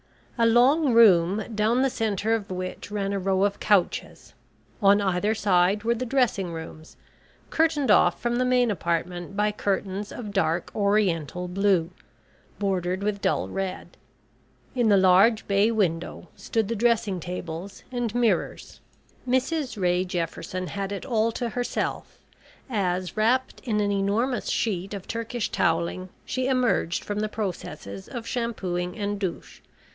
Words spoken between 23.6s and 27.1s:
in an enormous sheet of Turkish towelling, she emerged